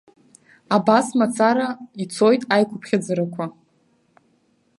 Абас 0.75 1.07
мацара 1.19 1.67
ицоит 2.03 2.43
аиқәыԥхьаӡарақәа. 2.55 3.45